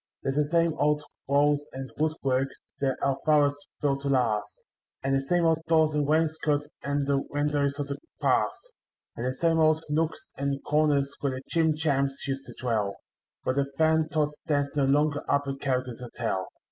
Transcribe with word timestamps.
There's 0.23 0.35
the 0.37 0.45
same 0.45 0.73
old 0.79 1.03
walls 1.27 1.63
and 1.73 1.91
woodwork 1.99 2.47
that 2.79 2.97
our 3.03 3.19
fathers 3.23 3.55
built 3.83 4.01
to 4.01 4.09
last, 4.09 4.63
And 5.03 5.13
the 5.13 5.21
same 5.21 5.45
old 5.45 5.59
doors 5.67 5.93
and 5.93 6.07
wainscot 6.07 6.65
and 6.81 7.05
the 7.05 7.19
windows 7.29 7.77
of 7.77 7.85
the 7.85 7.99
past; 8.19 8.71
And 9.15 9.27
the 9.27 9.33
same 9.35 9.59
old 9.59 9.83
nooks 9.89 10.27
and 10.35 10.59
corners 10.63 11.13
where 11.19 11.33
the 11.33 11.43
Jim 11.51 11.75
Jams 11.75 12.17
used 12.27 12.47
to 12.47 12.55
dwell; 12.59 12.95
But 13.43 13.57
the 13.57 13.71
Fantods 13.77 14.33
dance 14.47 14.75
no 14.75 14.85
longer 14.85 15.23
up 15.29 15.43
at 15.47 15.59
Callaghan's 15.61 15.99
Hotel. 16.01 16.47